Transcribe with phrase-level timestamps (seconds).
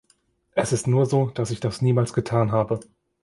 [0.55, 2.79] Es ist nur so, dass ich das niemals getan habe.